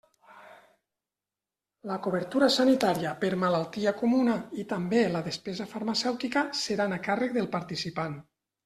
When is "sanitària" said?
2.57-3.13